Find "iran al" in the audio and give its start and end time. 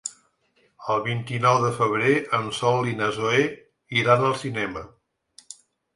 4.03-4.37